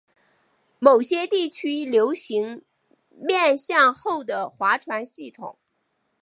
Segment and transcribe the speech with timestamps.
[0.79, 2.63] 某些地区流行
[3.11, 5.59] 面向后的划船系统。